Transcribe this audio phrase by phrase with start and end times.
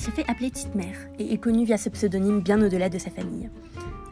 [0.00, 3.10] se fait appeler Petite Mère et est connue via ce pseudonyme bien au-delà de sa
[3.10, 3.50] famille.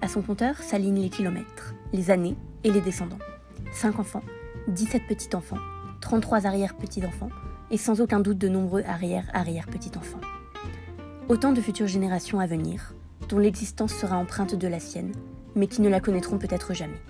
[0.02, 3.18] À son compteur s'alignent les kilomètres, les années et les descendants.
[3.72, 4.22] 5 enfants,
[4.68, 5.56] 17 petits-enfants,
[6.02, 7.30] 33 arrière-petits-enfants
[7.70, 10.20] et sans aucun doute de nombreux arrière-arrière-petits-enfants.
[11.30, 12.94] Autant de futures générations à venir,
[13.30, 15.12] dont l'existence sera empreinte de la sienne,
[15.54, 17.00] mais qui ne la connaîtront peut-être jamais.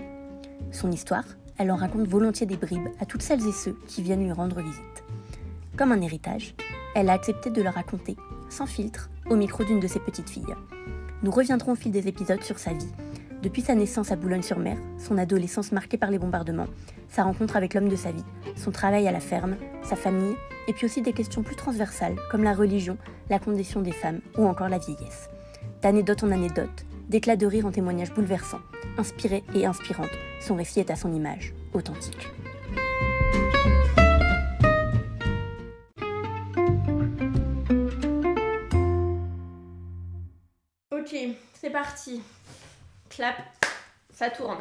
[0.71, 1.25] Son histoire,
[1.59, 4.61] elle en raconte volontiers des bribes à toutes celles et ceux qui viennent lui rendre
[4.61, 5.05] visite.
[5.77, 6.55] Comme un héritage,
[6.95, 8.17] elle a accepté de le raconter,
[8.49, 10.55] sans filtre, au micro d'une de ses petites filles.
[11.23, 12.93] Nous reviendrons au fil des épisodes sur sa vie,
[13.43, 16.67] depuis sa naissance à Boulogne-sur-Mer, son adolescence marquée par les bombardements,
[17.09, 18.25] sa rencontre avec l'homme de sa vie,
[18.57, 20.35] son travail à la ferme, sa famille,
[20.67, 22.99] et puis aussi des questions plus transversales comme la religion,
[23.31, 25.29] la condition des femmes ou encore la vieillesse.
[25.83, 28.61] D'anecdote en anecdote, d'éclats de rire en témoignages bouleversants,
[28.99, 30.09] inspirés et inspirantes,
[30.41, 32.29] son récit est à son image, authentique.
[42.09, 42.23] Parti.
[43.11, 43.37] Clap,
[44.11, 44.59] ça tourne.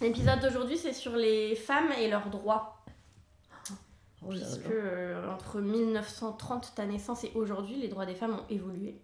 [0.00, 2.82] L'épisode d'aujourd'hui, c'est sur les femmes et leurs droits.
[4.22, 4.70] Oh là Puisque là.
[4.70, 9.00] euh, entre 1930, ta naissance, et aujourd'hui, les droits des femmes ont évolué.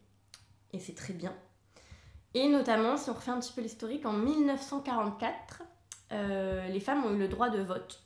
[0.72, 1.34] Et c'est très bien.
[2.34, 5.62] Et notamment, si on refait un petit peu l'historique, en 1944,
[6.12, 8.02] euh, les femmes ont eu le droit de vote.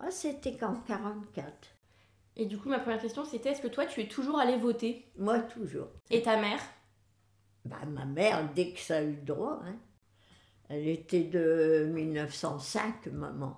[0.00, 1.46] Ah, c'était qu'en 44.
[2.36, 5.10] Et du coup, ma première question, c'était est-ce que toi, tu es toujours allé voter?
[5.16, 5.88] Moi, toujours.
[6.10, 6.60] Et ta mère?
[7.66, 9.76] Bah, ma mère, dès que ça a eu le droit, hein,
[10.68, 13.56] elle était de 1905, maman.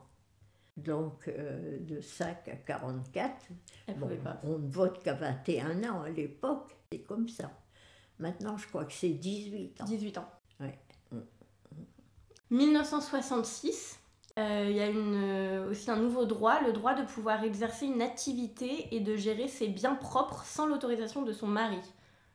[0.77, 3.47] Donc, euh, de 5 à 44.
[3.87, 4.09] Elle Bon,
[4.45, 6.77] on ne vote qu'à 21 ans à l'époque.
[6.93, 7.51] C'est comme ça.
[8.19, 9.85] Maintenant, je crois que c'est 18 ans.
[9.85, 10.31] 18 ans.
[10.61, 10.79] Ouais.
[12.51, 13.99] 1966,
[14.39, 17.87] euh, il y a une, euh, aussi un nouveau droit, le droit de pouvoir exercer
[17.87, 21.81] une activité et de gérer ses biens propres sans l'autorisation de son mari.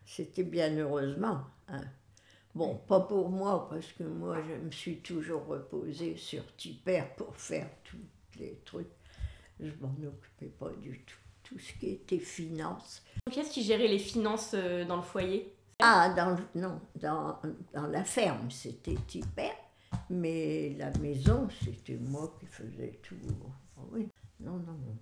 [0.06, 1.42] C'était bien heureusement.
[1.68, 1.84] Hein.
[2.56, 7.36] Bon, pas pour moi, parce que moi, je me suis toujours reposée sur Tipper pour
[7.36, 7.98] faire tous
[8.40, 8.92] les trucs.
[9.60, 11.18] Je m'en occupais pas du tout.
[11.44, 13.04] Tout ce qui était finance.
[13.32, 15.54] Qui est-ce qui gérait les finances euh, dans le foyer?
[15.80, 17.40] Ah, dans, le- non, dans,
[17.74, 19.52] dans la ferme, c'était Tipper,
[20.10, 23.16] mais la maison, c'était moi qui faisais tout.
[23.78, 24.08] Ah oui,
[24.40, 24.98] non, non, non.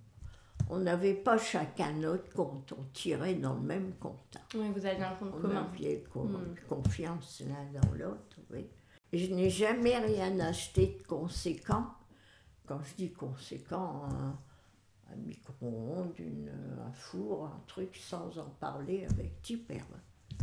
[0.70, 4.38] On n'avait pas chacun notre compte, on tirait dans le même compte.
[4.54, 5.66] Oui, vous aviez un compte On commun.
[5.72, 6.54] avait Mm.
[6.68, 8.66] confiance l'un dans l'autre, oui.
[9.12, 11.86] Je n'ai jamais rien acheté de conséquent.
[12.66, 14.38] Quand je dis conséquent, un,
[15.12, 16.14] un micro-ondes,
[16.86, 19.82] un four, un truc, sans en parler avec Tipper.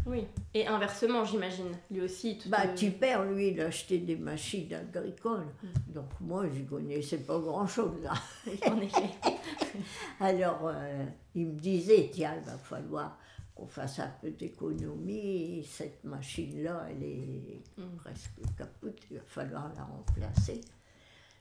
[0.06, 0.28] Oui.
[0.54, 1.72] Et inversement, j'imagine.
[1.90, 2.38] Lui aussi.
[2.38, 5.48] Tout Bah, euh, Tipper, lui, il achetait des machines agricoles.
[5.64, 5.92] Mm.
[5.94, 8.02] Donc moi, je connaissais pas grand-chose.
[8.04, 8.14] là.
[8.72, 9.10] En effet.
[10.20, 11.06] Alors, euh,
[11.36, 13.18] il me disait, tiens, il va falloir
[13.60, 15.66] qu'on fasse un peu d'économie.
[15.70, 17.96] Cette machine-là, elle est Mm.
[17.98, 20.62] presque capote, il va falloir la remplacer.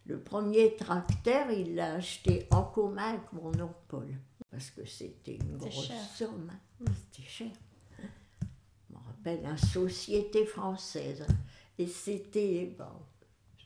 [0.07, 4.09] Le premier tracteur, il l'a acheté en commun avec mon oncle Paul,
[4.51, 6.01] parce que c'était une grosse cher.
[6.17, 6.51] somme.
[6.51, 6.59] hein.
[6.81, 6.87] Mm.
[7.13, 7.51] C'était cher.
[7.99, 11.27] Je me rappelle, une société française.
[11.79, 12.85] Et c'était, bon,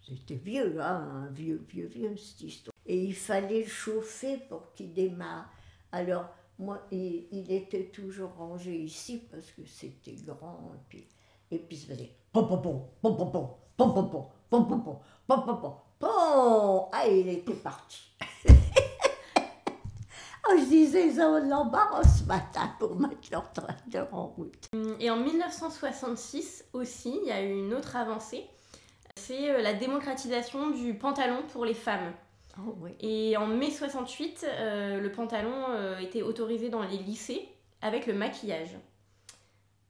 [0.07, 2.75] c'était vieux, hein, un vieux, vieux, vieux, cette histoire.
[2.85, 5.49] Et il fallait le chauffer pour qu'il démarre.
[5.93, 6.29] Alors,
[6.62, 10.73] moi, il, était toujours rangé ici parce que c'était grand.
[10.75, 11.06] Et puis,
[11.50, 14.99] et puis, faisait pom pom pom, pom pom pom, pom pom pom, pom pom pom,
[15.27, 16.89] pom pom pom, pom.
[16.93, 18.12] Ah, il était parti.
[20.45, 24.69] Ah, je disais, ça on l'embarras ce matin pour mettre leur tracteur en route.
[24.99, 28.44] Et en 1966 aussi, il y a eu une autre avancée.
[29.17, 32.12] C'est euh, la démocratisation du pantalon pour les femmes.
[32.59, 32.75] Oh.
[33.01, 37.49] Et en mai 68, euh, le pantalon euh, était autorisé dans les lycées
[37.81, 38.77] avec le maquillage.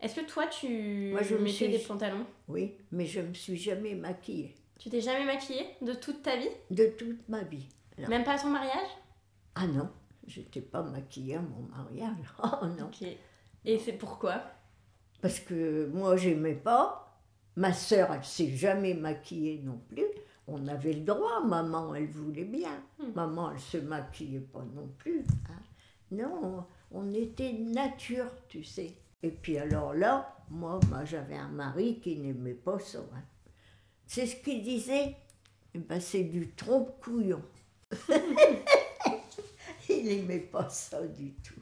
[0.01, 2.25] Est-ce que toi, tu Moi, je me mettais suis- des pantalons?
[2.49, 6.37] Oui, mais je ne me suis jamais maquillée Tu t'es jamais maquillée de toute ta
[6.37, 6.49] vie?
[6.71, 7.67] De toute ma vie.
[7.99, 8.09] Non.
[8.09, 8.89] Même pas à ton mariage?
[9.55, 9.89] Ah non,
[10.27, 12.17] j'étais pas maquillée à mon mariage.
[12.43, 12.87] Oh non.
[12.87, 13.07] Ok.
[13.65, 14.43] Et c'est pourquoi?
[15.21, 17.21] Parce que moi, j'aimais pas.
[17.55, 20.07] Ma sœur, elle s'est jamais maquillée non plus.
[20.49, 22.83] On avait le droit, maman, elle voulait bien.
[22.99, 23.13] Hmm.
[23.15, 25.25] Maman, elle se maquillait pas non plus.
[25.49, 25.63] hein.
[26.11, 28.93] Non, on était nature, tu sais.
[29.23, 32.99] Et puis alors là, moi, moi j'avais un mari qui n'aimait pas ça.
[33.15, 33.23] hein.
[34.07, 35.17] C'est ce qu'il disait.
[35.75, 37.41] Eh ben, c'est du trompe-couillon.
[39.89, 41.61] Il n'aimait pas ça du tout.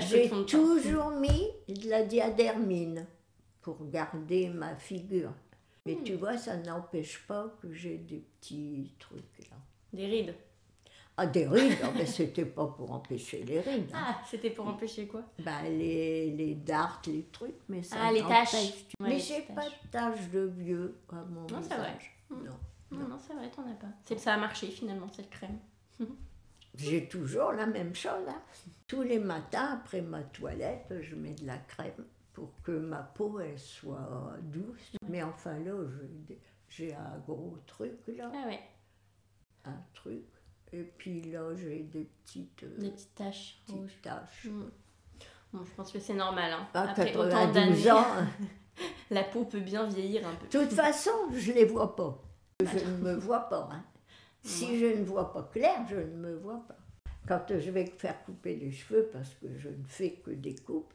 [0.00, 3.06] J'ai toujours mis de la diadermine
[3.62, 5.32] pour garder ma figure.
[5.86, 9.56] Mais tu vois, ça n'empêche pas que j'ai des petits trucs là.
[9.92, 10.34] Des rides.
[11.16, 13.90] Ah, des rides, ah, mais c'était pas pour empêcher les rides.
[13.94, 13.98] hein.
[14.08, 15.22] Ah, c'était pour empêcher quoi?
[15.38, 18.72] Bah, les, les dards, les trucs, mais ça Ah, les taches.
[18.98, 21.92] Mais j'ai pas de taches de vieux à mon Non, c'est vrai.
[21.92, 22.16] visage.
[22.30, 22.34] Mm.
[22.44, 22.58] Non.
[22.98, 23.86] Non, non, c'est vrai, t'en as pas.
[24.04, 25.58] C'est ça a marché finalement, cette crème.
[26.76, 28.26] J'ai toujours la même chose.
[28.28, 28.42] hein.
[28.88, 32.04] Tous les matins, après ma toilette, je mets de la crème
[32.34, 34.92] pour que ma peau elle soit douce.
[35.08, 35.72] Mais enfin là,
[36.68, 38.60] j'ai un gros truc là, Ah ouais,
[39.64, 40.24] un truc.
[40.72, 43.98] Et puis là, j'ai des petites, euh, des petites taches petites rouges.
[44.02, 44.46] taches.
[44.46, 44.64] Mm.
[45.52, 46.52] Bon, je pense que c'est normal.
[46.52, 46.66] Hein.
[46.74, 48.28] À Après autant 92 d'années,
[49.10, 50.46] la peau peut bien vieillir un peu.
[50.46, 52.20] de toute façon, je les vois pas.
[52.60, 53.68] Je ne me vois pas.
[53.72, 53.84] hein.
[54.42, 56.76] Si je ne vois pas clair, je ne me vois pas.
[57.26, 60.92] Quand je vais faire couper les cheveux, parce que je ne fais que des coupes,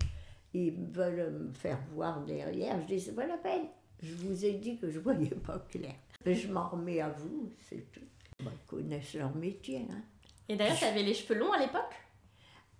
[0.54, 2.80] ils veulent me faire voir derrière.
[2.82, 3.66] Je dis, c'est pas la peine.
[4.02, 5.96] Je vous ai dit que je voyais pas clair.
[6.26, 8.00] Mais je m'en remets à vous, c'est tout.
[8.44, 9.86] Bah, ils connaissent leur métier.
[9.92, 10.02] hein.
[10.48, 11.94] Et d'ailleurs, t'avais les cheveux longs à l'époque?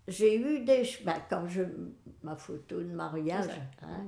[0.08, 1.62] J'ai eu des che- bah, quand je
[2.24, 3.52] ma photo de mariage,
[3.84, 4.06] hein,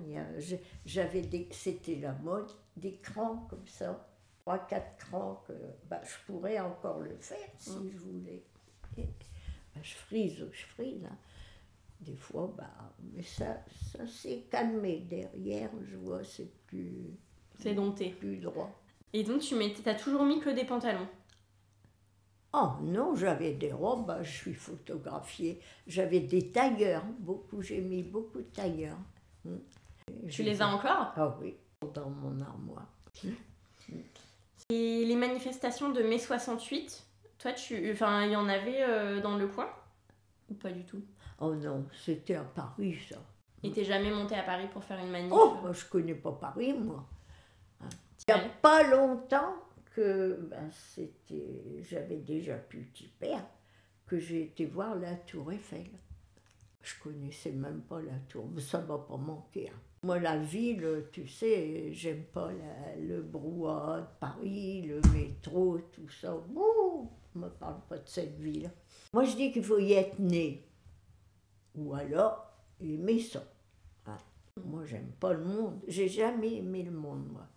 [0.86, 4.08] j'avais des c'était la mode des crans comme ça,
[4.42, 5.54] trois quatre crans que
[5.88, 7.90] bah, je pourrais encore le faire si Mm.
[7.92, 8.44] je voulais.
[8.98, 11.04] Et, bah, je frise, je frise.
[11.06, 11.18] hein.
[12.02, 15.70] Des fois, bah, mais ça, ça s'est calmé derrière.
[15.84, 17.12] Je vois, c'est plus
[17.60, 18.10] C'est dompté.
[18.10, 18.72] plus droit.
[19.14, 21.08] Et donc, tu t'as toujours mis que des pantalons?
[22.54, 25.60] Oh non, j'avais des robes, bah, je suis photographiée.
[25.88, 28.98] J'avais des tailleurs, beaucoup, j'ai mis beaucoup de tailleurs.
[29.46, 29.58] Hmm.
[30.30, 31.14] Tu les as encore?
[31.16, 31.56] Ah oui,
[31.94, 32.88] dans mon armoire.
[34.70, 37.06] Et les manifestations de mai 68,
[37.38, 39.70] toi, tu, enfin, il y en avait euh, dans le coin?
[40.52, 41.02] Ou pas du tout
[41.40, 43.18] Oh non, c'était à Paris ça.
[43.64, 46.32] Et t'es jamais monté à Paris pour faire une manif Oh, moi je connais pas
[46.34, 47.08] Paris moi.
[47.82, 47.90] Hein.
[48.28, 49.56] Il n'y a pas longtemps
[49.96, 53.44] que ben, c'était, j'avais déjà plus petit père
[54.06, 55.88] que j'ai été voir la Tour Eiffel.
[56.82, 59.70] Je connaissais même pas la tour, mais ça m'a pas manqué.
[59.70, 59.80] hein.
[60.04, 66.10] Moi, la ville, tu sais, j'aime pas la- le brouhaha de Paris, le métro, tout
[66.10, 66.36] ça.
[66.36, 68.72] Ouh, on me parle pas de cette ville.
[69.14, 70.66] Moi, je dis qu'il faut y être né.
[71.76, 73.44] Ou alors, aimer ça.
[74.06, 74.18] Hein?
[74.64, 75.80] Moi, j'aime pas le monde.
[75.88, 77.48] J'ai jamais aimé le monde, moi.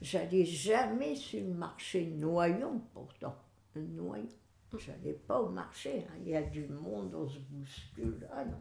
[0.00, 3.36] J'allais jamais sur le marché Noyon, pourtant.
[3.76, 4.28] Noyon.
[4.76, 6.04] J'allais pas au marché.
[6.10, 6.14] hein.
[6.22, 8.28] Il y a du monde, on se bouscule.
[8.32, 8.58] Ah non.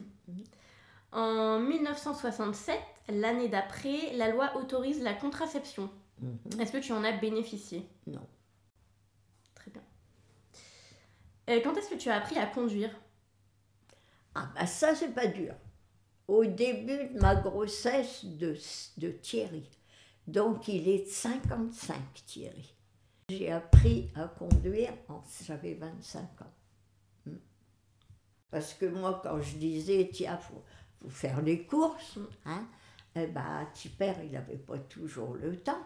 [1.10, 5.88] En 1967, l'année d'après, la loi autorise la contraception.
[6.20, 6.60] Mhm.
[6.60, 7.88] Est-ce que tu en as bénéficié?
[8.06, 8.26] Non.
[9.54, 9.80] Très bien.
[11.48, 12.90] Quand est-ce que tu as appris à conduire?
[14.34, 15.54] Ah bah ça, c'est pas dur.
[16.26, 18.54] Au début de ma grossesse de,
[18.98, 19.68] de Thierry.
[20.26, 21.96] Donc il est de 55,
[22.26, 22.74] Thierry.
[23.30, 24.92] J'ai appris à conduire
[25.42, 26.52] j'avais 25 ans.
[27.26, 27.36] Hmm.
[28.50, 30.62] Parce que moi, quand je disais, tiens, faut,
[31.00, 32.66] faut faire les courses, hein,
[33.14, 33.66] eh ben,
[33.98, 35.82] père, il n'avait pas toujours le temps.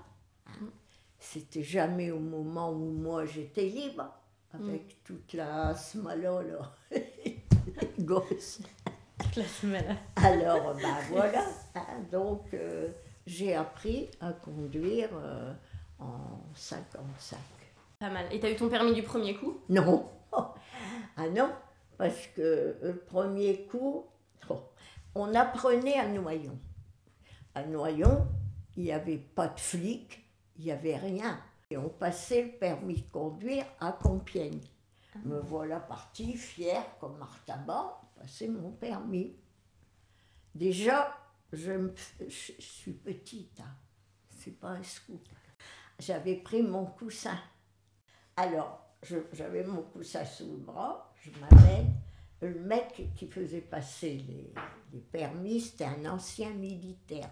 [0.46, 0.70] hein.
[1.18, 4.12] C'était jamais au moment où moi j'étais libre,
[4.54, 6.72] avec toute la smala, là,
[8.00, 8.60] gosse.
[10.16, 11.44] Alors, ben voilà.
[11.74, 12.88] hein, donc, euh,
[13.26, 15.52] j'ai appris à conduire euh,
[15.98, 17.38] en 55.
[17.98, 18.26] Pas mal.
[18.30, 19.58] Et t'as eu ton permis du premier coup?
[19.68, 20.08] Non.
[21.14, 21.50] Ah non,
[21.98, 24.06] parce que le premier coup,
[24.48, 24.60] oh,
[25.14, 26.58] on apprenait à Noyon.
[27.54, 28.26] À Noyon,
[28.78, 30.24] il n'y avait pas de flics,
[30.56, 31.38] il n'y avait rien.
[31.72, 34.60] Et on passait le permis de conduire à Compiègne.
[35.24, 39.34] Me voilà partie fière comme Martaban, passer mon permis.
[40.54, 41.16] Déjà,
[41.50, 41.88] je,
[42.28, 43.74] suis petite, hein.
[44.36, 45.26] c'est pas un scoop.
[45.98, 47.38] J'avais pris mon coussin.
[48.36, 48.86] Alors,
[49.32, 51.90] j'avais mon coussin sous le bras, je m'amène.
[52.42, 54.52] Le mec qui faisait passer les,
[54.92, 57.30] les permis, c'était un ancien militaire.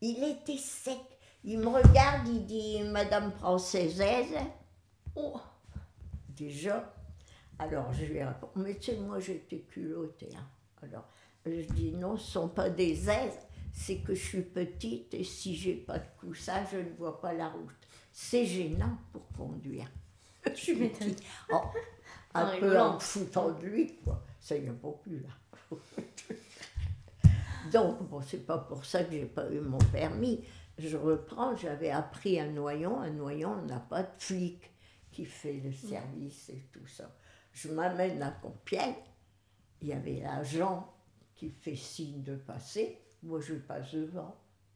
[0.00, 0.98] Il était sec.
[1.44, 4.02] Il me regarde, il dit Madame Française.
[5.16, 5.40] Oh
[6.28, 6.94] Déjà.
[7.58, 10.30] Alors je lui réponds Mais tu sais, moi j'étais culottée.
[10.36, 10.46] hein.
[10.82, 11.06] Alors
[11.46, 13.38] je dis Non, ce ne sont pas des aises,
[13.72, 17.32] c'est que je suis petite et si j'ai pas de coussin, je ne vois pas
[17.32, 17.70] la route.
[18.12, 19.90] C'est gênant pour conduire.
[20.44, 21.14] M'étonnes.
[21.52, 21.60] Oh,
[22.34, 22.94] En un peu rigolant.
[22.96, 24.22] en foutant de lui, quoi.
[24.40, 25.28] Ça y est pas plus là.
[27.72, 30.40] Donc, bon, c'est pas pour ça que j'ai pas eu mon permis.
[30.80, 33.00] Je reprends, j'avais appris à Noyon.
[33.00, 34.70] À Noyon, on n'a pas de flic
[35.12, 37.14] qui fait le service et tout ça.
[37.52, 38.94] Je m'amène à Compiègne.
[39.82, 40.90] Il y avait l'agent
[41.36, 42.98] qui fait signe de passer.
[43.22, 44.34] Moi, je passe devant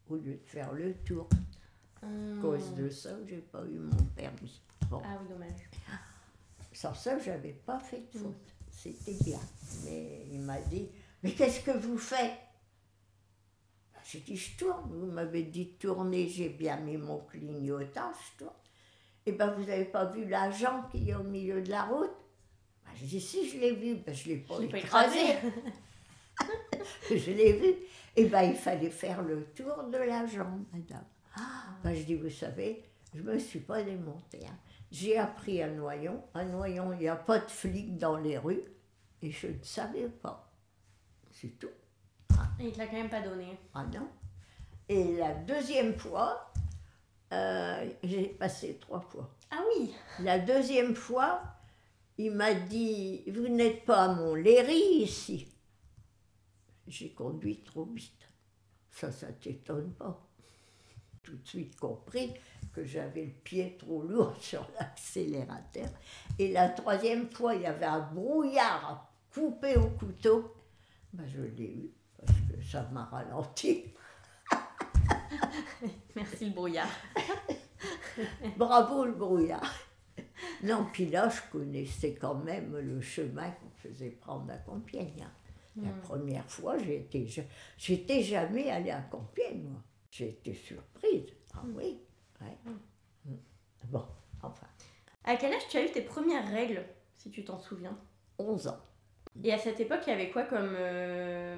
[0.09, 1.29] au lieu de faire le tour.
[2.03, 2.07] À
[2.43, 4.61] cause de ça, j'ai pas eu mon permis.
[4.91, 5.01] Bon.
[5.05, 5.71] Ah oui, dommage.
[6.73, 8.53] Sans ça, je n'avais pas fait de faute.
[8.71, 9.41] C'était bien.
[9.85, 10.89] Mais il m'a dit,
[11.23, 12.37] mais qu'est-ce que vous faites?
[14.05, 14.91] J'ai dit, je tourne.
[14.93, 18.55] Vous m'avez dit de tourner, j'ai bien mis mon clignotant, je tourne.
[19.27, 22.11] Et ben vous n'avez pas vu l'agent qui est au milieu de la route?
[22.85, 25.19] Ben, J'ai dit, si je l'ai vu, ben, je ne l'ai pas Je écrasé.
[27.11, 27.75] je l'ai vu.
[28.17, 31.05] Et ben il fallait faire le tour de la jambe, madame.
[31.83, 32.85] Ben, je dis, vous savez,
[33.15, 34.47] je ne me suis pas démontée.
[34.47, 34.57] hein.
[34.93, 36.23] J'ai appris à Noyon.
[36.35, 38.63] À Noyon, il n'y a pas de flics dans les rues.
[39.23, 40.53] Et je ne savais pas.
[41.33, 41.69] C'est tout.
[42.61, 43.59] Il te l'a quand même pas donné.
[43.75, 44.09] Ah non.
[44.89, 46.53] Et la deuxième fois,
[47.33, 49.35] euh, j'ai passé trois fois.
[49.51, 51.43] Ah oui La deuxième fois,
[52.19, 55.49] il m'a dit Vous n'êtes pas à Montlhéry ici.
[56.87, 58.29] J'ai conduit trop vite.
[58.91, 60.21] Ça, ça t'étonne pas.
[61.23, 62.35] Tout de suite compris
[62.73, 65.89] que j'avais le pied trop lourd sur l'accélérateur.
[66.39, 70.55] Et la troisième fois, il y avait un brouillard à couper au couteau.
[71.13, 71.91] Ben, je l'ai eu
[72.27, 73.85] parce que ça m'a ralenti.
[76.17, 76.89] Merci le brouillard.
[78.57, 79.73] Bravo le brouillard.
[80.63, 85.23] Non, puis là, je connaissais quand même le chemin qu'on faisait prendre à Compiègne.
[85.23, 85.33] hein.
[85.83, 87.27] La première fois, j'étais,
[87.77, 89.83] j'étais jamais allée à Compiègne, moi.
[90.11, 91.25] J'ai été surprise.
[91.53, 91.99] Ah oui,
[92.41, 92.57] ouais.
[93.25, 93.35] Mm.
[93.89, 94.05] Bon,
[94.41, 94.67] enfin,
[95.25, 96.85] À quel âge tu as eu tes premières règles,
[97.17, 97.99] si tu t'en souviens?
[98.39, 98.79] 11 ans.
[99.43, 101.57] Et à cette époque, il y avait quoi comme euh,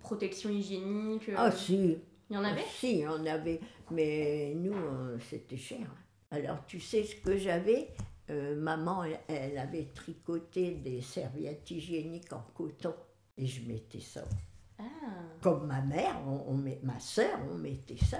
[0.00, 1.98] protection hygiénique euh, Ah si,
[2.30, 2.64] Il y en avait?
[2.78, 5.86] Si, il y en avait, mais nous, euh, c'était cher.
[6.30, 7.88] Alors, tu sais ce que j'avais?
[8.30, 12.94] Euh, Maman, elle, elle avait tricoté des serviettes hygiéniques en coton
[13.36, 14.22] et je mettais ça.
[14.78, 14.82] Ah.
[15.40, 18.18] Comme ma mère, on, on met, ma soeur, on mettait ça.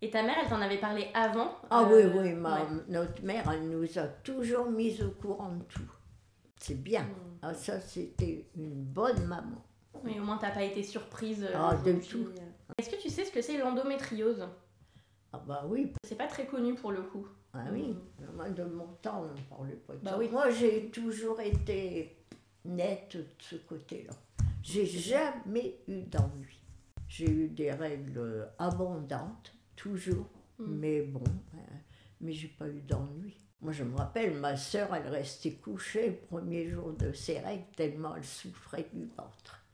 [0.00, 1.56] Et ta mère, elle t'en avait parlé avant?
[1.70, 2.68] Ah oui, oui, ma- ouais.
[2.88, 5.90] notre mère, elle nous a toujours mis au courant de tout.
[6.60, 7.02] C'est bien.
[7.04, 7.38] Mm.
[7.42, 9.62] Ah, ça, c'était une bonne maman.
[10.04, 11.42] Oui, au moins, t'as pas été surprise.
[11.44, 12.08] euh, Ah, aujourd'hui.
[12.08, 12.28] tout.
[12.78, 14.46] Est-ce que tu sais ce que c'est l'endométriose?
[15.32, 17.26] Ah bah oui, C'est pas très connu pour le coup.
[17.52, 17.94] Ah oui,
[18.34, 20.18] moi de mon temps, on ne parlait pas de Bah ça.
[20.18, 20.28] oui.
[20.30, 22.16] Moi, j'ai toujours été
[22.64, 24.12] nette de ce côté-là.
[24.62, 26.60] J'ai jamais eu d'ennui.
[27.08, 30.26] J'ai eu des règles abondantes, toujours,
[30.58, 30.64] Mm.
[30.66, 31.22] mais bon,
[31.54, 31.58] euh,
[32.20, 33.36] mais j'ai pas eu d'ennui.
[33.60, 37.66] Moi, je me rappelle, ma sœur, elle restait couchée le premier jour de ses règles
[37.76, 39.64] tellement elle souffrait du ventre.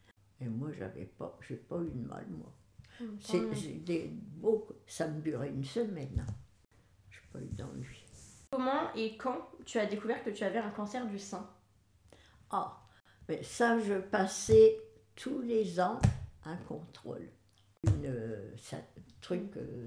[0.41, 2.53] Et moi, j'avais pas, j'ai pas eu de mal, moi.
[2.99, 6.25] Tant C'est, des beaux, ça me durait une semaine.
[6.27, 6.33] hein.
[7.11, 8.05] J'ai pas eu d'ennui.
[8.51, 11.49] Comment et quand tu as découvert que tu avais un cancer du sein?
[12.51, 12.81] Ah,
[13.29, 14.77] mais ça, je passais
[15.17, 15.99] tous les ans
[16.45, 17.29] un contrôle.
[17.85, 18.77] Une, euh, ça-
[19.21, 19.87] truc, euh,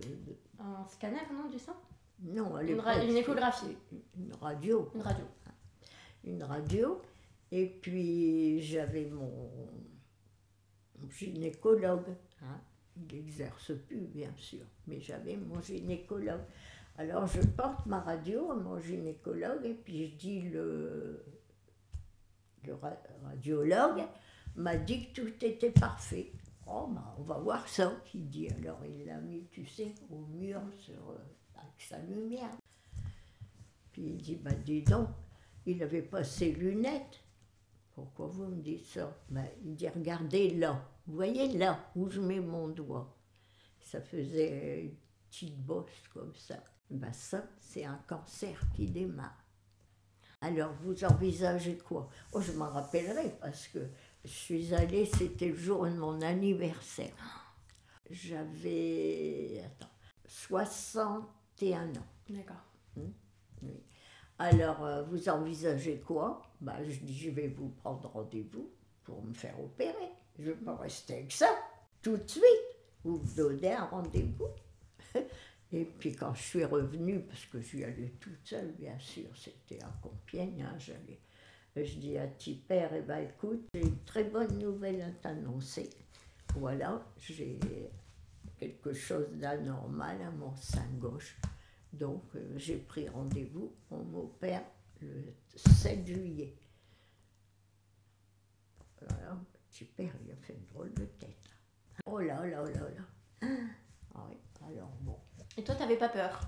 [0.60, 1.76] Un scanner, non, du sein?
[2.24, 3.78] Non, Une l'époque, ra- une échographie.
[4.18, 4.90] Une radio.
[4.96, 5.26] Une radio.
[6.24, 7.02] Une radio.
[7.52, 9.50] Et puis, j'avais mon,
[11.00, 12.08] mon gynécologue.
[12.42, 12.60] hein.
[13.00, 16.42] Il n'exerce plus, bien sûr, mais j'avais mon gynécologue.
[16.98, 21.24] Alors, je porte ma radio à mon gynécologue et puis je dis le,
[22.66, 24.02] le ra- radiologue
[24.56, 26.32] m'a dit que tout était parfait.
[26.66, 28.50] Oh, bah, on va voir ça, qu'il dit.
[28.50, 31.18] Alors, il l'a mis, tu sais, au mur sur, euh,
[31.78, 32.58] sa lumière.
[33.92, 35.10] Puis il dit, bah, dis donc,
[35.66, 37.24] il avait pas ses lunettes.
[37.94, 39.18] Pourquoi vous me dites ça?
[39.30, 43.18] Ben, Il dit, regardez là, vous voyez là où je mets mon doigt.
[43.82, 44.96] Ça faisait une
[45.30, 46.64] petite bosse comme ça.
[46.90, 49.44] Ben, ça, c'est un cancer qui démarre.
[50.42, 52.10] Alors, vous envisagez quoi?
[52.32, 53.80] Oh, je m'en rappellerai parce que
[54.24, 57.16] je suis allée, c'était le jour de mon anniversaire.
[58.10, 59.92] J'avais, attends,
[61.58, 62.08] 61 ans.
[62.30, 62.64] D'accord.
[62.96, 63.14] Oui.
[64.40, 66.42] Alors, euh, vous envisagez quoi?
[66.62, 68.70] Ben, Je dis, je vais vous prendre rendez-vous
[69.04, 70.12] pour me faire opérer.
[70.38, 71.50] Je ne vais pas rester avec ça
[72.02, 72.44] tout de suite.
[73.04, 74.50] Vous me donnez un rendez-vous.
[75.74, 79.84] Et puis quand je suis revenue, parce que j'y allais toute seule, bien sûr, c'était
[79.84, 81.20] à Compiègne, hein, j'allais.
[81.76, 85.90] Je dis à Tipper, eh ben, écoute, j'ai une très bonne nouvelle à t'annoncer.
[86.56, 87.60] Voilà, j'ai
[88.58, 91.38] quelque chose d'anormal à mon sein gauche.
[91.94, 94.64] Donc euh, j'ai pris rendez-vous, on m'opère
[95.02, 96.56] le 7 juillet.
[99.00, 99.38] Voilà,
[99.70, 101.38] Tipper, il a fait une drôle de tête.
[102.06, 103.48] Oh là là là là.
[104.16, 104.38] Ah oui,
[104.68, 105.18] alors bon.
[105.56, 106.40] Et toi, t'avais pas peur?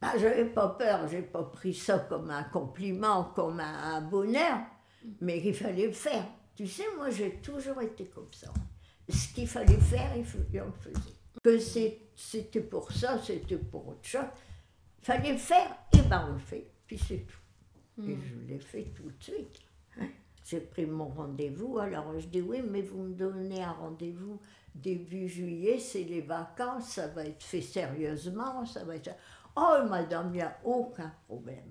[0.00, 4.58] Bah, j'avais pas peur, j'ai pas pris ça comme un compliment, comme un, un bonheur,
[5.20, 6.26] mais il fallait le faire.
[6.54, 8.52] Tu sais, moi j'ai toujours été comme ça.
[9.08, 11.16] Ce qu'il fallait faire, il faut- on le faisait.
[11.42, 14.24] Que c'est- c'était pour ça, c'était pour autre chose.
[15.00, 18.02] Il fallait le faire, et ben on le fait, puis c'est tout.
[18.02, 18.22] Et Mm.
[18.22, 19.58] je l'ai fait tout de suite.
[20.44, 24.40] J'ai pris mon rendez-vous, alors je dis oui, mais vous me donnez un rendez-vous
[24.74, 29.10] début juillet, c'est les vacances, ça va être fait sérieusement, ça va être...
[29.56, 31.70] Oh madame, il n'y a aucun problème.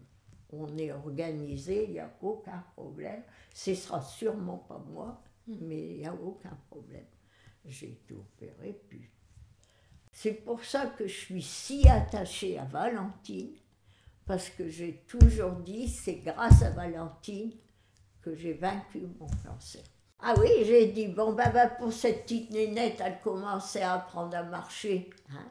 [0.54, 3.24] On est organisé, il n'y a aucun problème.
[3.54, 7.06] Ce sera sûrement pas moi, mais il n'y a aucun problème.
[7.66, 9.02] J'ai été opérée, puis...
[10.12, 13.52] C'est pour ça que je suis si attachée à Valentine,
[14.26, 17.52] parce que j'ai toujours dit, c'est grâce à Valentine
[18.22, 19.82] que j'ai vaincu mon cancer.
[20.20, 24.44] Ah oui, j'ai dit, bon, ben, pour cette petite nénette, elle commençait à apprendre à
[24.44, 25.10] marcher.
[25.32, 25.46] hein.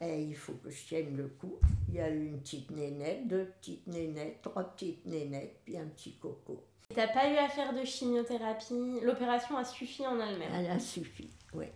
[0.00, 1.58] Et il faut que je tienne le coup.
[1.88, 5.84] Il y a eu une petite nénette, deux petites nénettes, trois petites nénettes, puis un
[5.84, 6.64] petit coco.
[6.94, 9.00] T'as pas eu à faire de chimiothérapie?
[9.02, 10.50] L'opération a suffi en elle-même.
[10.54, 11.66] Elle a suffi, oui.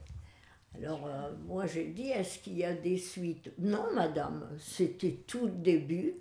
[0.83, 3.53] Alors, euh, moi, j'ai dit, est-ce qu'il y a des suites?
[3.59, 6.15] Non, madame, c'était tout le début.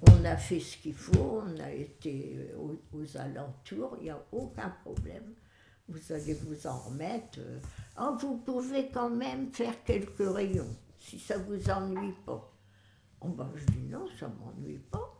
[0.00, 4.70] On a fait ce qu'il faut, on a été aux, alentours, il n'y a aucun
[4.82, 5.34] problème.
[5.88, 7.40] Vous allez vous en remettre.
[7.96, 12.50] Ah, vous pouvez quand même faire quelques rayons, si ça vous ennuie pas.
[13.20, 15.14] Oh, ben, je dis non, ça m'ennuie pas.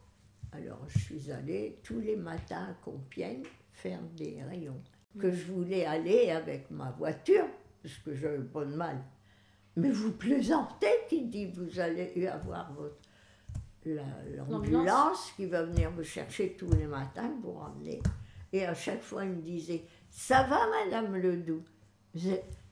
[0.52, 3.42] Alors, je suis allée tous les matins à Compiègne
[3.73, 4.80] faire des rayons.
[5.18, 7.47] Que je voulais aller avec ma voiture,
[7.82, 8.99] parce que j'avais pas de mal.
[9.76, 12.97] Mais vous plaisantez, qui dit vous allez avoir votre
[13.85, 14.02] la-
[14.37, 18.02] l'ambulance qui va venir me chercher tous les matins pour ramener.
[18.52, 21.62] Et à chaque fois, il me disait Ça va, Madame Ledoux?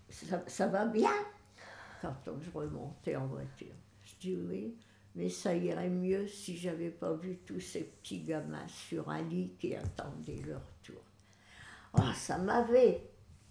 [0.08, 1.12] Ça, ça va bien?
[2.02, 3.75] Quand je remontais en voiture.
[4.02, 4.76] Je dis Oui,
[5.14, 9.54] mais ça irait mieux si j'avais pas vu tous ces petits gamins sur un lit
[9.58, 11.02] qui attendaient leur tour.
[11.98, 13.02] Oh, ça m'avait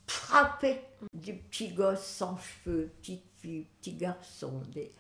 [0.08, 0.82] frappé
[1.14, 4.62] des petits gosses sans cheveux, petites filles, petits garçons.
[4.72, 4.92] Des...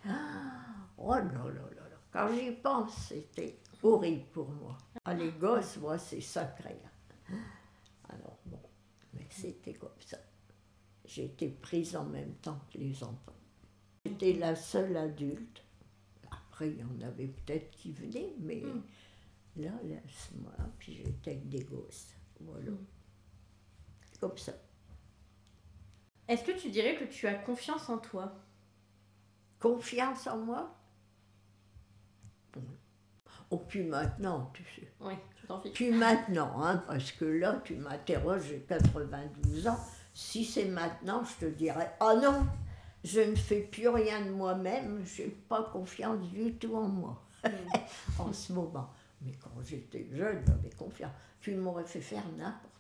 [0.97, 1.97] Oh là là là là.
[2.11, 4.77] Quand j'y pense, c'était horrible pour moi.
[5.03, 6.77] Ah, les gosses, moi, c'est sacré.
[7.29, 7.35] hein.
[8.09, 8.61] Alors bon,
[9.13, 10.17] mais c'était comme ça.
[11.17, 13.35] Été prise en même temps que les enfants.
[14.05, 15.61] J'étais la seule adulte.
[16.31, 18.63] Après, il y en avait peut-être qui venaient, mais
[19.55, 22.07] là, là, c'est moi, puis j'étais avec des gosses.
[22.39, 22.71] Voilà.
[24.19, 24.53] Comme ça.
[26.27, 28.33] Est-ce que tu dirais que tu as confiance en toi?
[29.59, 30.75] Confiance en moi?
[33.51, 34.91] Oh, puis maintenant, tu sais.
[34.99, 35.73] Oui, je t'en fiche.
[35.73, 39.79] Puis maintenant, hein, parce que là, tu m'interroges, j'ai 92 ans.
[40.13, 42.45] Si c'est maintenant, je te dirais Ah non,
[43.03, 47.21] je ne fais plus rien de moi-même, je n'ai pas confiance du tout en moi
[48.19, 48.89] en ce moment.
[49.21, 51.11] Mais quand j'étais jeune, j'avais confiance.
[51.39, 52.74] Tu m'aurais fait faire n'importe quoi.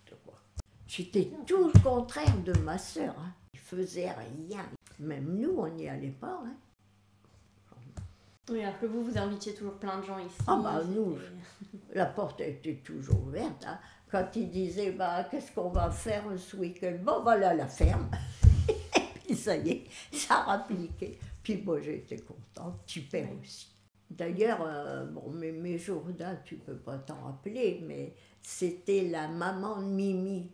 [0.87, 3.15] J'étais tout le contraire de ma sœur.
[3.19, 3.33] Hein.
[3.53, 4.65] Il faisait rien.
[4.99, 6.41] Même nous, on n'y allait pas.
[6.45, 6.55] Hein.
[8.51, 10.35] Oui, alors que vous, vous invitiez toujours plein de gens ici.
[10.45, 11.17] Ah bah, nous,
[11.93, 13.65] La porte était toujours ouverte.
[13.67, 13.79] hein.
[14.11, 16.97] Quand il disait, bah, qu'est-ce qu'on va faire ce week-end?
[17.01, 18.07] Bon, voilà la ferme.
[18.69, 21.17] Et puis ça y est, ça a rappliqué.
[21.41, 23.67] Puis moi, j'étais contente, tu pères aussi.
[24.09, 29.81] D'ailleurs, euh, bon, mais mes Jourdain, tu peux pas t'en rappeler, mais c'était la maman
[29.81, 30.51] de Mimi.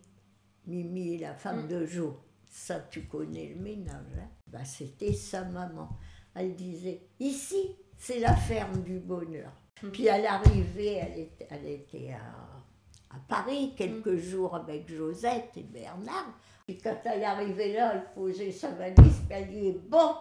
[0.66, 2.18] Mimi, la femme de Jo.
[2.48, 4.18] Ça, tu connais le ménage.
[4.18, 4.28] Hein?
[4.46, 5.88] Bah, c'était sa maman.
[6.34, 9.52] Elle disait, ici, c'est la ferme du bonheur.
[9.92, 15.62] Puis à l'arrivée, elle était, elle était à, à Paris quelques jours avec Josette et
[15.62, 16.38] Bernard.
[16.66, 20.14] Puis quand elle arrivait là, elle posait sa valise, puis elle dit Bon,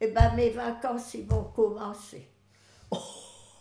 [0.00, 2.28] eh ben, mes vacances, ils vont commencer.
[2.90, 2.96] Oh,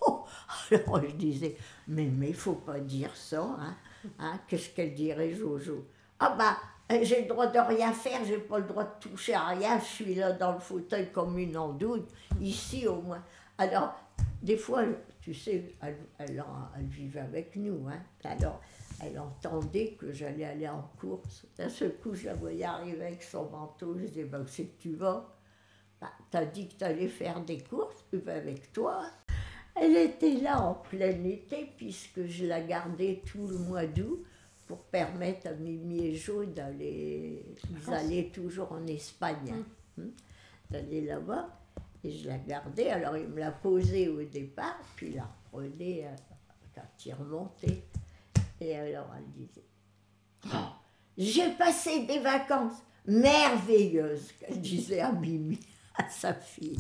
[0.71, 3.43] alors je disais Mais il ne faut pas dire ça.
[3.59, 3.75] Hein,
[4.19, 5.87] hein, Qu'est-ce qu'elle dirait, Jojo?
[6.19, 6.57] Ah bah,
[6.91, 9.79] euh, j'ai le droit de rien faire, j'ai pas le droit de toucher à rien,
[9.79, 12.05] je suis là dans le fauteuil comme une andouille,
[12.41, 13.23] ici au moins.
[13.57, 13.93] Alors,
[14.41, 14.83] des fois,
[15.21, 16.43] tu sais, elle, elle,
[16.77, 17.99] elle vivait avec nous, hein.
[18.23, 18.61] alors
[18.99, 21.45] elle entendait que j'allais aller en course.
[21.55, 24.81] D'un seul coup, je la voyais arriver avec son manteau, je disais, ben, c'est que
[24.81, 25.35] tu vas?
[26.01, 29.03] Bah, T'as dit que tu allais faire des courses, je vais avec toi.
[29.75, 34.25] Elle était là en plein été, puisque je la gardais tout le mois d'août
[34.67, 37.55] pour permettre à Mimi et Jo d'aller.
[37.71, 39.63] Ils allaient toujours en Espagne, hein,
[39.99, 40.09] hein,
[40.69, 41.49] d'aller là-bas.
[42.03, 46.05] Et je la gardais, alors il me l'a posée au départ, puis il la reprenait
[46.05, 46.15] euh,
[46.75, 47.83] quand il remontait.
[48.61, 49.65] Et alors elle disait
[50.45, 50.69] Oh,
[51.17, 55.59] J'ai passé des vacances merveilleuses, qu'elle disait à Mimi,
[55.95, 56.79] à sa fille.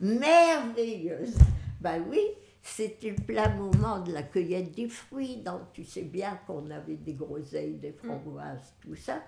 [0.00, 1.36] Merveilleuses.
[1.80, 2.20] Ben oui,
[2.66, 5.36] c'était le plein moment de la cueillette des fruits.
[5.38, 9.22] Donc, tu sais bien qu'on avait des groseilles, des framboises, tout ça,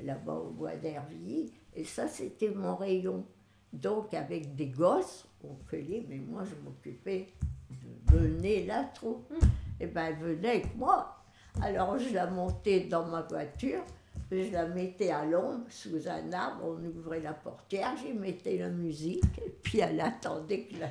[0.00, 1.52] là-bas au bois d'Hervilly.
[1.74, 3.24] Et ça, c'était mon rayon.
[3.72, 7.28] Donc, avec des gosses, on cueillait, mais moi, je m'occupais
[7.70, 9.32] de mener la troupe.
[9.78, 11.16] Et ben elle venait avec moi.
[11.62, 13.82] Alors je la montais dans ma voiture,
[14.30, 18.68] je la mettais à l'ombre sous un arbre, on ouvrait la portière, j'y mettais la
[18.68, 20.88] musique, et puis elle attendait que, la,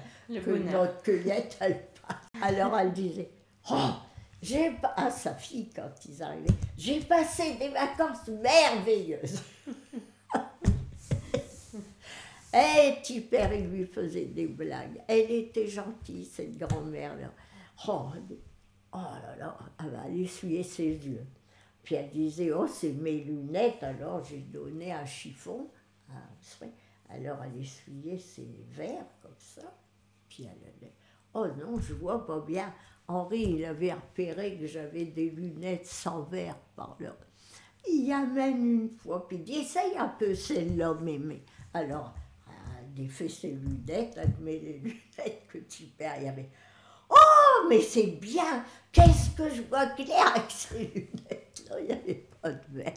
[0.71, 2.17] notre cueillette elle passe.
[2.41, 3.29] Alors elle disait
[3.71, 3.91] Oh,
[4.41, 6.47] j'ai pas à sa fille quand ils arrivaient,
[6.77, 9.41] j'ai passé des vacances merveilleuses.
[12.51, 14.99] Et Tipper, il lui faisait des blagues.
[15.07, 17.31] Elle était gentille, cette grand-mère-là.
[17.87, 18.37] Oh, elle-
[18.93, 21.23] oh là là, elle allait essuyer ses yeux.
[21.89, 23.81] Puis elle disait, oh, c'est mes lunettes.
[23.81, 25.71] Alors j'ai donné un chiffon.
[27.09, 29.63] Alors elle essuyait ses verres comme ça.
[30.29, 30.93] Puis elle allait,
[31.33, 32.71] oh non, je vois pas bien.
[33.07, 37.17] Henri, il avait repéré que j'avais des lunettes sans verre par là.
[37.87, 41.43] Il y amène une fois, puis il dit, essaye un peu celle-là, mémé.
[41.73, 42.13] Alors,
[42.77, 46.51] elle défait ses lunettes, elle met les lunettes que Tipper y avait.
[47.09, 51.09] Oh, mais c'est bien Qu'est-ce que je vois clair avec ces
[51.59, 52.93] lunettes-là Il n'y avait pas de verre.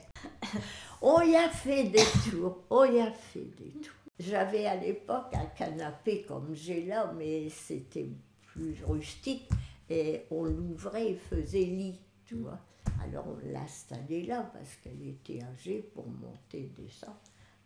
[1.00, 3.94] On y a fait des tours, on y a fait des tours.
[4.18, 8.08] J'avais à l'époque un canapé comme j'ai là, mais c'était
[8.44, 9.48] plus rustique
[9.90, 12.60] et on l'ouvrait et faisait lit, tu vois.
[13.02, 17.20] Alors on l'a installée là parce qu'elle était âgée pour monter et descendre.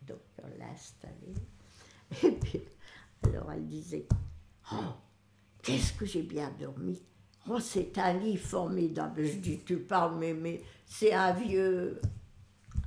[0.07, 1.35] Donc on l'a installée.
[2.23, 2.63] Et puis,
[3.25, 4.07] alors elle disait
[4.73, 4.95] Oh,
[5.63, 7.03] qu'est-ce que j'ai bien dormi
[7.49, 9.25] Oh, c'est un lit formidable.
[9.25, 12.01] Je dis Tu parles, mais, mais c'est un vieux.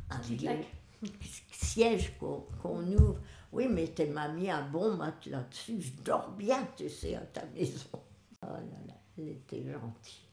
[0.09, 0.67] Un vieux Tic-tac.
[1.51, 3.19] siège qu'on ouvre.
[3.51, 5.79] Oui, mais tu m'as mis un bon matelas dessus.
[5.81, 7.87] Je dors bien, tu sais, à ta maison.
[8.41, 10.27] Oh là là, elle était gentille.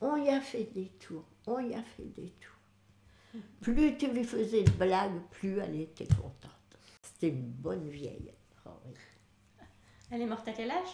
[0.00, 3.40] On y a fait des tours, on y a fait des tours.
[3.60, 6.50] Plus tu lui faisais de blagues, plus elle était contente.
[7.02, 8.32] C'était une bonne vieille.
[8.66, 8.94] Oh, oui.
[10.10, 10.88] Elle est morte à quel âge?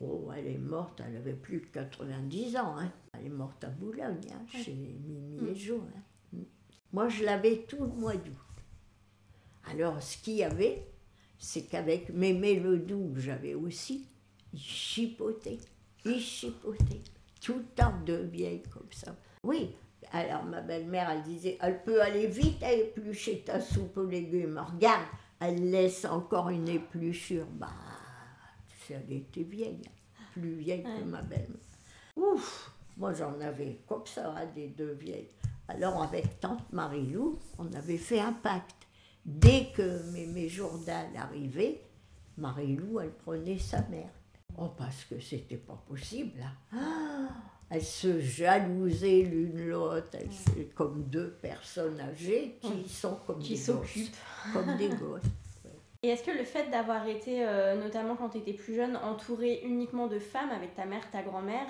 [0.00, 2.76] Oh, elle est morte, elle avait plus de 90 ans.
[2.78, 2.90] hein.
[3.12, 5.82] Elle est morte à Boulogne, hein, chez Mimi et Jo.
[5.96, 6.00] hein.
[6.32, 6.42] Mm.
[6.92, 8.34] Moi, je l'avais tout le mois d'août.
[9.70, 10.86] Alors, ce qu'il y avait,
[11.38, 14.06] c'est qu'avec Mémé Ledoux, que j'avais aussi,
[14.52, 15.58] il chipotait,
[16.04, 17.02] il chipotait.
[17.40, 19.14] Tout le temps, deux vieilles comme ça.
[19.42, 19.70] Oui,
[20.12, 24.64] alors ma belle-mère, elle disait, elle peut aller vite à éplucher ta soupe aux légumes.
[24.72, 25.04] Regarde,
[25.40, 27.46] elle laisse encore une épluchure.
[27.52, 27.68] Bah,
[28.90, 29.82] elle était vieille,
[30.32, 31.00] plus vieille Ouais.
[31.00, 31.56] que ma belle-mère.
[32.16, 35.28] Ouf, moi j'en avais comme ça, hein, des deux vieilles.
[35.68, 38.74] Alors avec tante Marie-Lou, on avait fait un pacte.
[39.24, 41.82] Dès que Mémé Jourdain arrivait,
[42.38, 44.10] Marie-Lou, elle prenait sa mère.
[44.56, 46.40] Oh, parce que c'était pas possible.
[46.42, 46.52] hein.
[46.72, 47.28] Ah,
[47.70, 53.72] elles se jalousaient l'une l'autre, elles comme deux personnes âgées qui sont comme Qui des
[53.72, 54.10] gosses.
[54.54, 55.22] Comme des gosses.
[56.02, 59.62] Et est-ce que le fait d'avoir été, euh, notamment quand tu étais plus jeune, entourée
[59.64, 61.66] uniquement de femmes avec ta mère, ta grand-mère,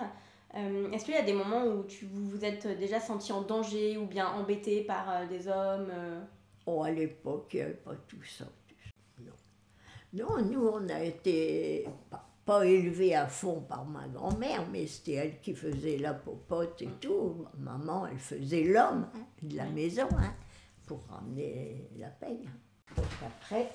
[0.55, 3.41] euh, est-ce qu'il y a des moments où tu vous vous êtes déjà senti en
[3.41, 5.91] danger ou bien embêté par euh, des hommes
[6.67, 8.45] Oh, à l'époque, il n'y avait pas tout ça.
[9.21, 9.33] Non.
[10.12, 15.12] Non, nous, on a été pas, pas élevés à fond par ma grand-mère, mais c'était
[15.14, 17.47] elle qui faisait la popote et tout.
[17.57, 20.35] Maman, elle faisait l'homme hein, de la maison hein,
[20.87, 22.45] pour ramener la paye.
[22.47, 22.95] hein.
[22.97, 23.71] Donc après,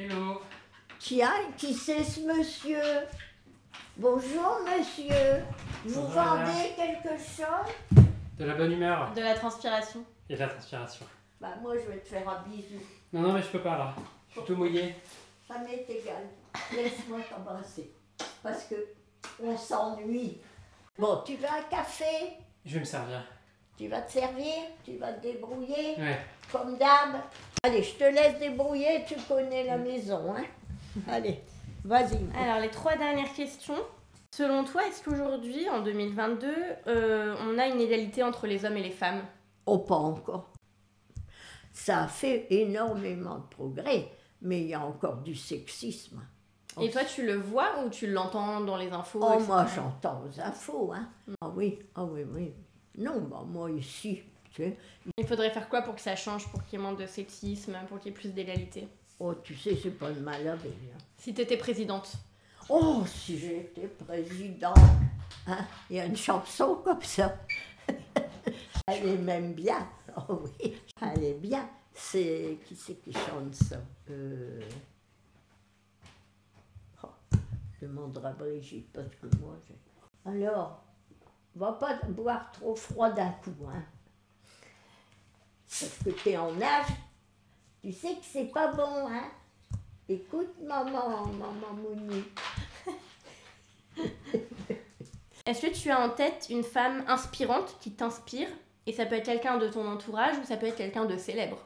[0.00, 0.40] Hello
[1.00, 2.80] tiens, qui c'est ce monsieur?
[3.96, 5.42] Bonjour, monsieur.
[5.84, 8.04] Vous Bonjour, vendez quelque chose?
[8.38, 11.04] De la bonne humeur De la transpiration et de la transpiration.
[11.40, 12.80] Bah, moi, je vais te faire un bisou.
[13.12, 13.92] Non, non, mais je peux pas là.
[14.28, 14.94] Je suis tout mouillé.
[15.48, 16.28] Ça m'est égal.
[16.76, 17.90] Laisse-moi t'embrasser.
[18.40, 18.76] Parce que
[19.42, 20.38] on s'ennuie.
[20.96, 22.36] Bon, tu veux un café?
[22.64, 23.24] Je vais me servir.
[23.78, 24.52] Tu vas te servir
[24.84, 26.18] Tu vas te débrouiller Ouais.
[26.50, 27.20] Comme d'hab
[27.62, 30.44] Allez, je te laisse débrouiller, tu connais la maison, hein
[31.08, 31.40] Allez,
[31.84, 32.18] vas-y.
[32.36, 33.76] Alors, les trois dernières questions.
[34.34, 36.46] Selon toi, est-ce qu'aujourd'hui, en 2022,
[36.86, 39.22] euh, on a une égalité entre les hommes et les femmes?
[39.66, 40.48] Oh, pas encore.
[41.72, 44.08] Ça a fait énormément de progrès,
[44.42, 46.20] mais il y a encore du sexisme.
[46.80, 49.46] Et toi, tu le vois ou tu l'entends dans les infos Oh, etc.
[49.46, 51.08] moi, j'entends aux infos, hein
[51.40, 52.52] Ah oui, ah oui, oui.
[52.96, 54.22] Non, bah, moi, ici,
[54.52, 54.76] tu sais,
[55.16, 57.76] Il faudrait faire quoi pour que ça change, pour qu'il y ait moins de sexisme,
[57.88, 58.88] pour qu'il y ait plus d'égalité?
[59.20, 60.98] Oh, tu sais, c'est pas de mal avec, hein.
[61.16, 62.12] Si tu étais présidente
[62.70, 64.74] Oh, si j'étais président,
[65.46, 67.38] hein, il y a une chanson comme ça.
[68.86, 69.88] Elle est même bien.
[70.16, 71.68] Oh oui, elle est bien.
[71.92, 73.76] C'est qui c'est qui chante ça?
[74.10, 74.60] Euh...
[77.02, 77.08] oh,
[78.24, 79.76] à Brigitte parce que moi j'ai.
[80.24, 80.82] Alors,
[81.58, 83.82] va pas boire trop froid d'un coup, hein.
[85.68, 86.86] Parce que tu es en âge,
[87.82, 89.30] tu sais que c'est pas bon, hein.
[90.08, 92.24] Écoute, maman, maman Mouni.
[95.46, 98.48] Est-ce que tu as en tête une femme inspirante qui t'inspire?
[98.86, 101.58] Et ça peut être quelqu'un de ton entourage ou ça peut être quelqu'un de célèbre?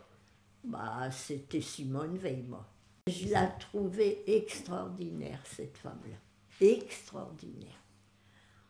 [0.64, 2.66] Bah, c'était Simone Veil, moi.
[3.07, 6.16] Je la trouvais extraordinaire, cette femme-là.
[6.61, 7.81] Extraordinaire.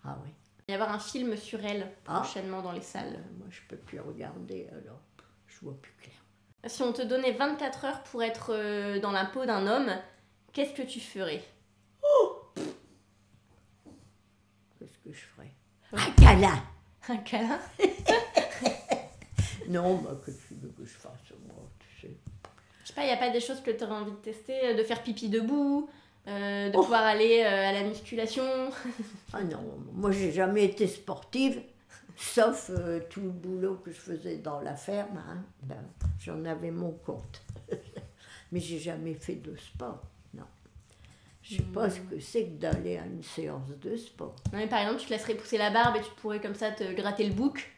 [0.04, 0.30] Ah oui.
[0.72, 2.20] Y avoir un film sur elle Ah.
[2.20, 3.18] prochainement dans les salles.
[3.36, 5.00] Moi, je peux plus regarder, alors
[5.46, 6.14] je vois plus clair.
[6.66, 9.90] Si on te donnait 24 heures pour être euh, dans la peau d'un homme,
[10.54, 11.42] qu'est-ce que tu ferais?
[14.78, 15.50] Qu'est-ce que je ferais?
[15.92, 16.62] Un câlin
[17.08, 17.58] Un câlin?
[19.68, 21.12] Non, bah, que tu veux que je fasse,
[21.46, 22.16] moi, tu sais.
[22.82, 24.68] Je sais pas, il n'y a pas des choses que tu aurais envie de tester
[24.70, 25.88] euh, De faire pipi debout?
[26.28, 26.82] Euh, De Oh.
[26.82, 28.44] pouvoir aller euh, à la musculation
[29.32, 31.60] Ah non, moi, j'ai jamais été sportive,
[32.16, 35.18] sauf euh, tout le boulot que je faisais dans la ferme.
[35.28, 35.42] hein.
[35.62, 35.82] Ben,
[36.20, 37.42] J'en avais mon compte.
[38.52, 40.02] Mais j'ai jamais fait de sport,
[40.34, 40.44] non.
[41.42, 44.36] Je sais pas ce que c'est que d'aller à une séance de sport.
[44.52, 46.70] Non mais par exemple, tu te laisserais pousser la barbe et tu pourrais comme ça
[46.70, 47.68] te gratter le bouc.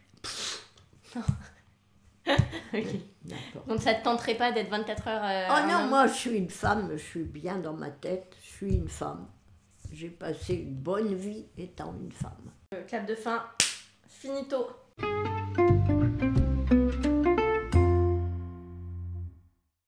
[3.67, 6.51] Donc ça te tenterait pas d'être 24 heures euh, Oh non, moi je suis une
[6.51, 9.27] femme, je suis bien dans ma tête, je suis une femme.
[9.93, 12.51] J'ai passé une bonne vie étant une femme.
[12.75, 13.45] Euh, Clap de fin,
[14.09, 14.69] finito.